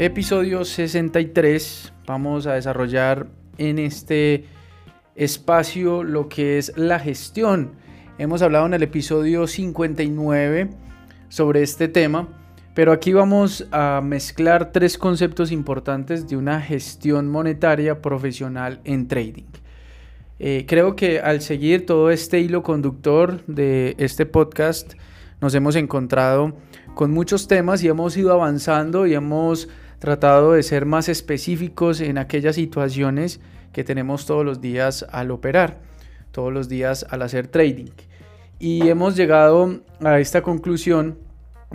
[0.00, 1.92] Episodio 63.
[2.06, 4.44] Vamos a desarrollar en este
[5.16, 7.72] espacio lo que es la gestión.
[8.16, 10.70] Hemos hablado en el episodio 59
[11.28, 12.28] sobre este tema,
[12.74, 19.50] pero aquí vamos a mezclar tres conceptos importantes de una gestión monetaria profesional en trading.
[20.38, 24.92] Eh, creo que al seguir todo este hilo conductor de este podcast,
[25.40, 26.56] nos hemos encontrado
[26.94, 32.18] con muchos temas y hemos ido avanzando y hemos tratado de ser más específicos en
[32.18, 33.40] aquellas situaciones
[33.72, 35.78] que tenemos todos los días al operar,
[36.32, 37.90] todos los días al hacer trading.
[38.58, 41.18] Y hemos llegado a esta conclusión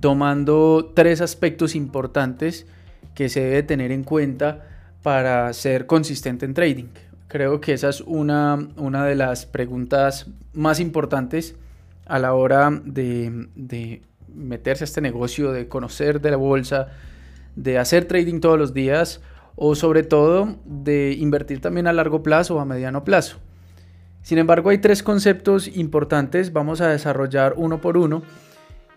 [0.00, 2.66] tomando tres aspectos importantes
[3.14, 4.66] que se debe tener en cuenta
[5.02, 6.86] para ser consistente en trading.
[7.28, 11.56] Creo que esa es una, una de las preguntas más importantes
[12.06, 14.02] a la hora de, de
[14.34, 16.88] meterse a este negocio, de conocer de la bolsa,
[17.56, 19.20] de hacer trading todos los días
[19.56, 23.38] o sobre todo de invertir también a largo plazo o a mediano plazo.
[24.22, 28.22] Sin embargo, hay tres conceptos importantes, vamos a desarrollar uno por uno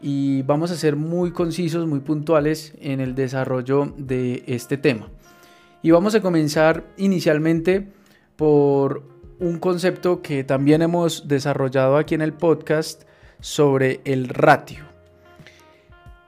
[0.01, 5.09] y vamos a ser muy concisos, muy puntuales en el desarrollo de este tema.
[5.81, 7.91] Y vamos a comenzar inicialmente
[8.35, 9.03] por
[9.39, 13.03] un concepto que también hemos desarrollado aquí en el podcast
[13.39, 14.86] sobre el ratio.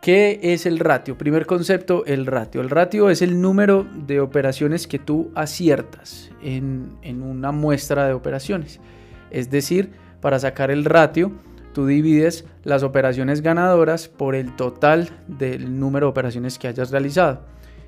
[0.02, 1.18] ¿Qué es el ratio?
[1.18, 2.62] Primer concepto, el ratio.
[2.62, 8.80] El ratio es el número de operaciones que tú aciertas en, una muestra de operaciones.
[9.30, 9.92] Es decir,
[10.22, 11.34] para sacar el ratio,
[11.74, 17.42] tú divides las operaciones ganadoras por el total del número de operaciones que hayas realizado.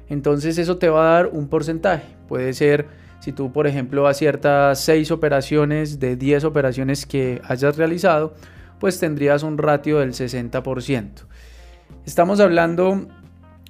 [0.09, 2.17] Entonces eso te va a dar un porcentaje.
[2.27, 2.87] Puede ser,
[3.21, 8.33] si tú por ejemplo aciertas 6 operaciones de 10 operaciones que hayas realizado,
[8.81, 11.30] pues tendrías un ratio del 60%.
[12.05, 13.07] Estamos hablando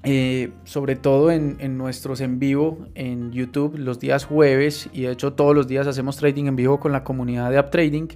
[0.03, 5.33] eh, sobre todo en, nuestros en vivo en YouTube los días jueves y de hecho
[5.33, 8.07] todos los días hacemos trading en vivo con la comunidad de UpTrading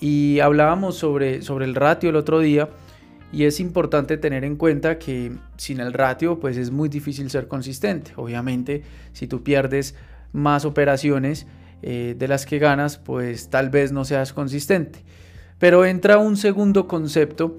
[0.00, 2.70] y hablábamos sobre, sobre el ratio el otro día
[3.32, 7.46] y es importante tener en cuenta que sin el ratio pues es muy difícil ser
[7.46, 8.12] consistente.
[8.16, 9.94] Obviamente si tú pierdes
[10.32, 11.46] más operaciones
[11.82, 15.04] eh, de las que ganas pues tal vez no seas consistente.
[15.60, 17.58] Pero entra un segundo concepto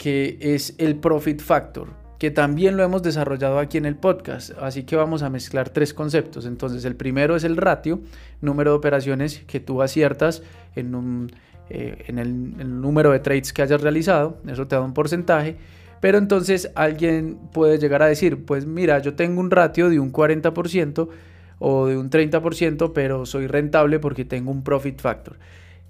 [0.00, 1.88] que es el Profit Factor,
[2.18, 4.52] que también lo hemos desarrollado aquí en el podcast.
[4.58, 6.46] Así que vamos a mezclar tres conceptos.
[6.46, 8.00] Entonces, el primero es el ratio,
[8.40, 10.42] número de operaciones que tú aciertas
[10.74, 11.30] en,
[11.68, 14.38] eh, en el, número de trades que hayas realizado.
[14.48, 15.58] Eso te da un porcentaje.
[16.00, 20.14] Pero entonces alguien puede llegar a decir, pues mira, yo tengo un ratio de un
[20.14, 21.10] 40%
[21.58, 25.36] o de un 30%, pero soy rentable porque tengo un profit factor.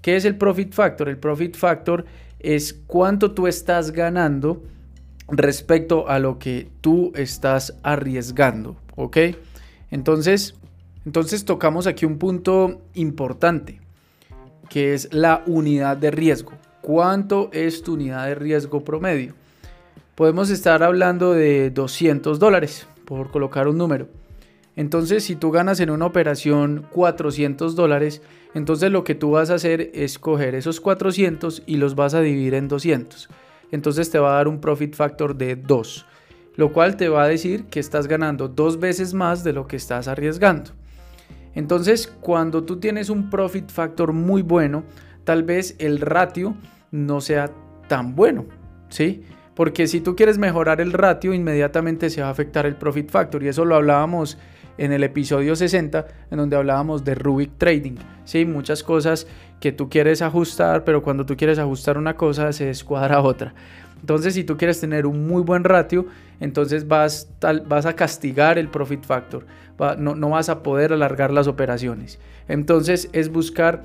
[0.01, 1.07] ¿Qué es el profit factor?
[1.07, 2.03] El profit factor
[2.43, 4.63] es cuánto tú estás ganando
[5.27, 9.17] respecto a lo que tú estás arriesgando, ¿ok?
[9.89, 10.55] Entonces,
[11.05, 13.79] entonces tocamos aquí un punto importante,
[14.69, 16.53] que es la unidad de riesgo.
[16.81, 19.33] ¿Cuánto es tu unidad de riesgo promedio?
[20.15, 24.07] Podemos estar hablando de 200 dólares, por colocar un número.
[24.75, 28.21] Entonces, si tú ganas en una operación 400 dólares,
[28.53, 32.21] entonces lo que tú vas a hacer es coger esos 400 y los vas a
[32.21, 33.29] dividir en 200.
[33.71, 36.05] Entonces te va a dar un profit factor de 2,
[36.55, 39.75] lo cual te va a decir que estás ganando dos veces más de lo que
[39.75, 40.71] estás arriesgando.
[41.53, 44.83] Entonces, cuando tú tienes un profit factor muy bueno,
[45.25, 46.55] tal vez el ratio
[46.91, 47.51] no sea
[47.87, 48.45] tan bueno,
[48.89, 49.23] ¿sí?
[49.53, 53.43] Porque si tú quieres mejorar el ratio, inmediatamente se va a afectar el profit factor
[53.43, 54.37] y eso lo hablábamos
[54.81, 57.97] en el episodio 60, en donde hablábamos de Rubik Trading.
[58.25, 59.27] Sí, muchas cosas
[59.59, 63.53] que tú quieres ajustar, pero cuando tú quieres ajustar una cosa se descuadra otra.
[63.99, 66.07] Entonces, si tú quieres tener un muy buen ratio,
[66.39, 67.29] entonces vas,
[67.67, 69.45] vas a castigar el profit factor,
[69.99, 72.19] no, no vas a poder alargar las operaciones.
[72.47, 73.83] Entonces, es buscar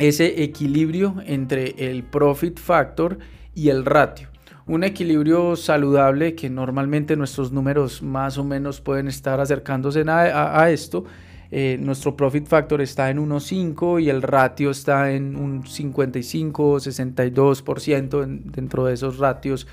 [0.00, 3.18] ese equilibrio entre el profit factor
[3.54, 4.28] y el ratio
[4.68, 11.04] un equilibrio saludable que normalmente nuestros números más o menos pueden estar acercándose a, esto.
[11.50, 18.42] Eh, nuestro profit factor está en 1.5 y el ratio está en un 55, 62%.
[18.44, 19.66] dentro de esos ratios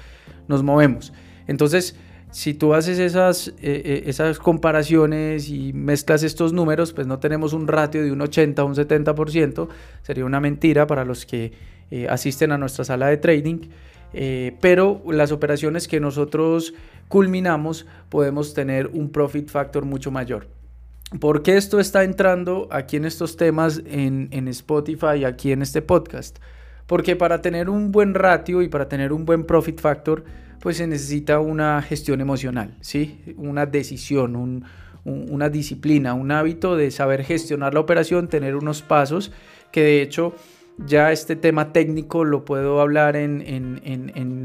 [0.47, 1.11] nos movemos.
[1.45, 1.97] Entonces,
[2.31, 7.51] si tú haces esas, eh, eh, esas comparaciones y mezclas estos números, pues no tenemos
[7.51, 9.67] un ratio de un 80 o un 70%.
[10.03, 11.75] Sería una mentira para los que
[12.09, 13.59] asisten a nuestra sala de trading.
[14.17, 16.73] Eh, pero las operaciones que nosotros
[17.09, 20.47] culminamos podemos tener un profit factor mucho mayor.
[21.19, 25.81] ¿Por qué esto está entrando aquí en estos temas en, en Spotify, aquí en este
[25.81, 26.39] podcast?
[26.87, 30.23] Porque para tener un buen ratio y para tener un buen profit factor,
[30.61, 33.21] pues se necesita una gestión emocional, ¿sí?
[33.35, 34.63] Una decisión,
[35.03, 39.33] una disciplina, un hábito de saber gestionar la operación, tener unos pasos
[39.71, 40.33] que de hecho
[40.77, 43.41] ya este tema técnico lo puedo hablar en,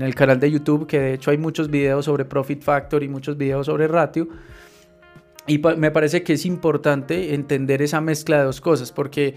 [0.00, 3.36] el canal de YouTube, que de hecho hay muchos videos sobre Profit Factor y muchos
[3.36, 4.28] videos sobre ratio.
[5.46, 9.34] Y me parece que es importante entender esa mezcla de dos cosas, porque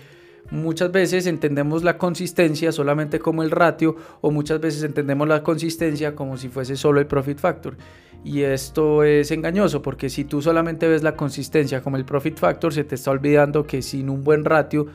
[0.52, 6.14] muchas veces entendemos la consistencia solamente como el ratio o muchas veces entendemos la consistencia
[6.14, 7.76] como si fuese solo el profit factor.
[8.24, 12.74] Y esto es engañoso porque si tú solamente ves la consistencia como el profit factor,
[12.74, 14.88] se te está olvidando que sin un buen ratio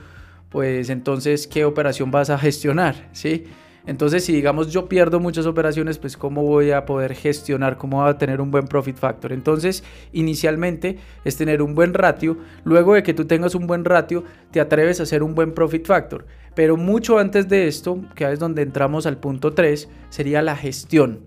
[0.49, 3.09] pues entonces, ¿qué operación vas a gestionar?
[3.13, 3.45] ¿Sí?
[3.89, 8.11] Entonces, si digamos yo pierdo muchas operaciones, pues cómo voy a poder gestionar, cómo voy
[8.11, 9.33] a tener un buen profit factor.
[9.33, 12.37] Entonces, inicialmente es tener un buen ratio.
[12.65, 15.87] Luego de que tú tengas un buen ratio, te atreves a hacer un buen profit
[15.87, 16.27] factor.
[16.55, 21.21] Pero mucho antes de esto, que es donde entramos al punto 3, sería la gestión.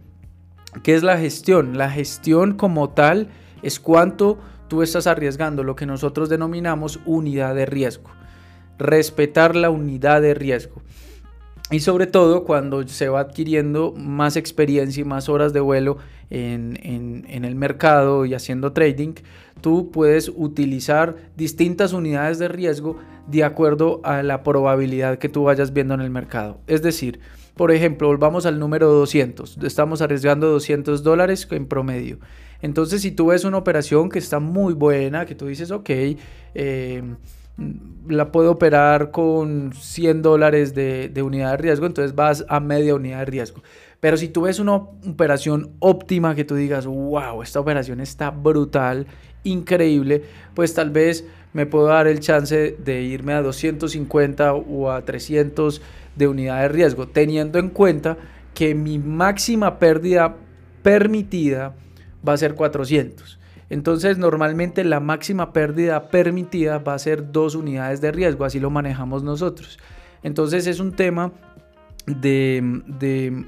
[0.83, 1.79] ¿Qué es la gestión?
[1.79, 3.29] La gestión como tal
[3.63, 8.11] es cuánto tú estás arriesgando, lo que nosotros denominamos unidad de riesgo
[8.81, 10.81] respetar la unidad de riesgo.
[11.71, 15.97] Y sobre todo cuando se va adquiriendo más experiencia y más horas de vuelo
[16.29, 19.13] en, el mercado y haciendo trading,
[19.61, 22.97] tú puedes utilizar distintas unidades de riesgo
[23.27, 26.59] de acuerdo a la probabilidad que tú vayas viendo en el mercado.
[26.67, 27.21] Es decir,
[27.55, 29.59] por ejemplo, volvamos al número 200.
[29.63, 32.19] Estamos arriesgando 200 dólares en promedio.
[32.61, 35.89] Entonces, si tú ves una operación que está muy buena, que tú dices, ok,
[36.53, 37.03] eh,
[38.07, 43.19] la puedo operar con 100 dólares de, unidad de riesgo, entonces vas a media unidad
[43.19, 43.61] de riesgo.
[43.99, 49.07] Pero si tú ves una operación óptima que tú digas, wow, esta operación está brutal,
[49.43, 50.23] increíble,
[50.53, 55.81] pues tal vez me puedo dar el chance de irme a 250 o a 300
[56.15, 58.17] de unidad de riesgo, teniendo en cuenta
[58.53, 60.35] que mi máxima pérdida
[60.81, 61.75] permitida
[62.27, 63.40] va a ser 400.
[63.71, 68.69] Entonces normalmente la máxima pérdida permitida va a ser dos unidades de riesgo, así lo
[68.69, 69.79] manejamos nosotros.
[70.23, 71.31] Entonces es un tema
[72.05, 73.45] de,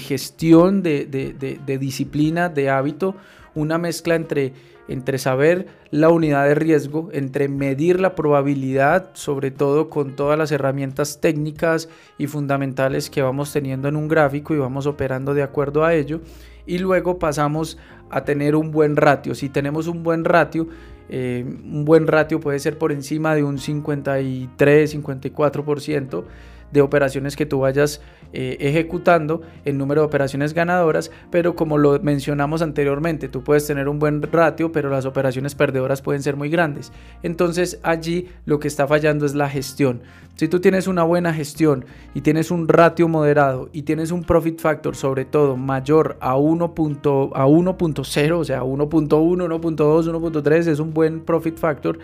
[0.00, 3.14] gestión, de, disciplina, de hábito,
[3.54, 10.16] una mezcla entre, saber la unidad de riesgo, entre medir la probabilidad, sobre todo con
[10.16, 11.88] todas las herramientas técnicas
[12.18, 16.20] y fundamentales que vamos teniendo en un gráfico y vamos operando de acuerdo a ello.
[16.66, 17.78] Y luego pasamos
[18.10, 19.34] a tener un buen ratio.
[19.34, 20.68] Si tenemos un buen ratio,
[21.08, 26.24] eh, un buen ratio puede ser por encima de un 53, 54%
[26.72, 28.00] de operaciones que tú vayas
[28.32, 33.88] eh, ejecutando, el número de operaciones ganadoras, pero como lo mencionamos anteriormente, tú puedes tener
[33.88, 36.92] un buen ratio, pero las operaciones perdedoras pueden ser muy grandes.
[37.24, 40.02] Entonces allí lo que está fallando es la gestión.
[40.36, 41.84] Si tú tienes una buena gestión
[42.14, 47.32] y tienes un ratio moderado y tienes un profit factor sobre todo mayor a 1.0,
[47.34, 51.98] a 1.0, o sea, 1.1, 1.2, 1.3 es un buen profit factor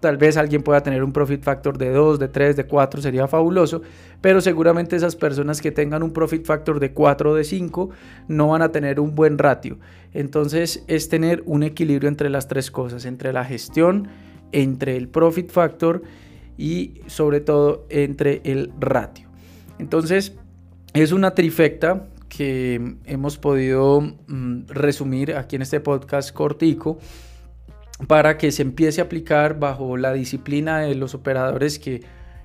[0.00, 3.26] Tal vez alguien pueda tener un profit factor de 2, de 3, de 4, sería
[3.26, 3.82] fabuloso,
[4.20, 7.90] pero seguramente esas personas que tengan un profit factor de 4 o de 5
[8.28, 9.78] no van a tener un buen ratio.
[10.12, 14.08] Entonces es tener un equilibrio entre las tres cosas, entre la gestión,
[14.52, 16.02] entre el profit factor
[16.58, 19.28] y sobre todo entre el ratio.
[19.78, 20.34] Entonces
[20.94, 26.98] es una trifecta que hemos podido mm, resumir aquí en este podcast cortico
[28.06, 32.02] para que se empiece a aplicar bajo la disciplina de los operadores que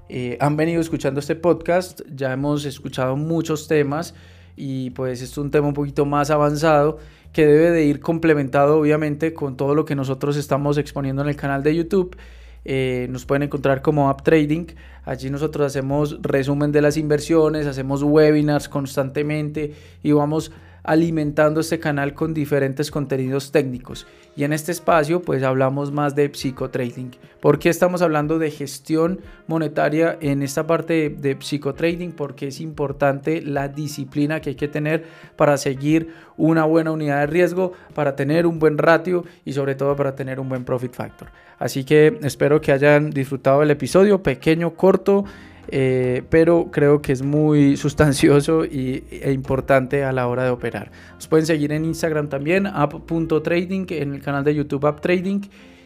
[0.10, 2.02] eh, han venido escuchando este podcast.
[2.14, 4.14] Ya hemos escuchado muchos temas
[4.56, 7.00] y pues es un tema un poquito más avanzado
[7.34, 11.36] que debe de ir complementado obviamente con todo lo que nosotros estamos exponiendo en el
[11.36, 12.16] canal de YouTube.
[12.64, 14.68] Eh, nos pueden encontrar como App Trading.
[15.04, 20.52] Allí nosotros hacemos resumen de las inversiones, hacemos webinars constantemente y vamos
[20.84, 24.08] alimentando este canal con diferentes contenidos técnicos.
[24.36, 27.12] Y en este espacio pues hablamos más de psicotrading.
[27.42, 32.14] ¿Por qué estamos hablando de gestión monetaria en esta parte de, psicotrading?
[32.14, 37.28] Porque es importante la disciplina que hay que tener para seguir una buena unidad de
[37.28, 41.30] riesgo, para tener un buen ratio y sobre todo para tener un buen profit factor.
[41.60, 45.26] Así que espero que hayan disfrutado del episodio, pequeño, corto.
[45.74, 50.92] Eh, pero creo que es muy sustancioso y, e importante a la hora de operar.
[51.14, 55.42] Nos pueden seguir en Instagram también, app.trading, en el canal de YouTube App Trading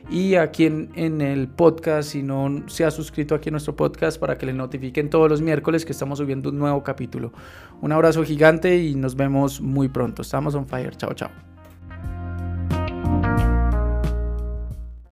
[0.09, 4.19] y aquí en, en, el podcast, si no se ha suscrito aquí a nuestro podcast
[4.19, 7.31] para que le notifiquen todos los miércoles que estamos subiendo un nuevo capítulo.
[7.81, 10.21] Un abrazo gigante y nos vemos muy pronto.
[10.21, 10.95] Estamos on fire.
[10.95, 11.54] Chao, chao.